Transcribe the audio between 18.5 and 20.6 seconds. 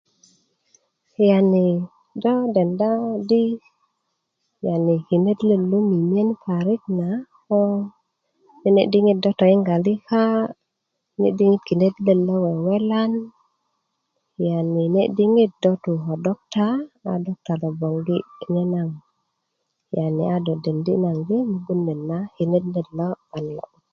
nye naŋ a do